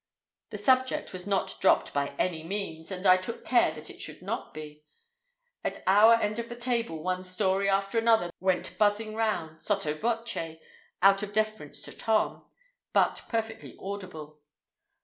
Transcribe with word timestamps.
The 0.49 0.57
subject 0.57 1.13
was 1.13 1.27
not 1.27 1.59
dropped 1.61 1.93
by 1.93 2.15
any 2.17 2.41
means, 2.43 2.89
and 2.89 3.05
I 3.05 3.17
took 3.17 3.45
care 3.45 3.71
that 3.75 3.87
it 3.91 4.01
should 4.01 4.23
not 4.23 4.51
be. 4.51 4.83
At 5.63 5.83
our 5.85 6.15
end 6.15 6.39
of 6.39 6.49
the 6.49 6.55
table 6.55 7.03
one 7.03 7.21
story 7.21 7.69
after 7.69 7.99
another 7.99 8.31
went 8.39 8.79
buzzing 8.79 9.13
round—sotto 9.13 9.93
voce, 9.93 10.57
out 11.03 11.21
of 11.21 11.33
deference 11.33 11.83
to 11.83 11.95
Tom—but 11.95 13.25
perfectly 13.29 13.77
audible. 13.79 14.39